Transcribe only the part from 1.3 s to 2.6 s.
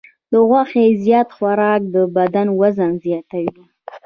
خوراک د بدن